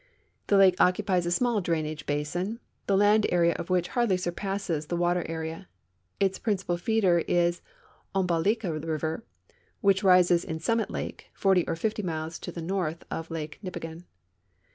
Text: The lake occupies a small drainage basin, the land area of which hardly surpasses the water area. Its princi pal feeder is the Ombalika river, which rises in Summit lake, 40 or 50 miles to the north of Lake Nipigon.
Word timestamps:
The 0.47 0.57
lake 0.57 0.73
occupies 0.79 1.27
a 1.27 1.31
small 1.31 1.61
drainage 1.61 2.07
basin, 2.07 2.59
the 2.87 2.97
land 2.97 3.27
area 3.29 3.53
of 3.53 3.69
which 3.69 3.89
hardly 3.89 4.17
surpasses 4.17 4.87
the 4.87 4.95
water 4.97 5.23
area. 5.29 5.67
Its 6.19 6.39
princi 6.39 6.65
pal 6.65 6.77
feeder 6.77 7.19
is 7.27 7.59
the 7.59 8.21
Ombalika 8.21 8.71
river, 8.73 9.23
which 9.81 10.01
rises 10.03 10.43
in 10.43 10.59
Summit 10.59 10.89
lake, 10.89 11.29
40 11.35 11.67
or 11.67 11.75
50 11.75 12.01
miles 12.01 12.39
to 12.39 12.51
the 12.51 12.63
north 12.63 13.03
of 13.11 13.29
Lake 13.29 13.59
Nipigon. 13.61 14.05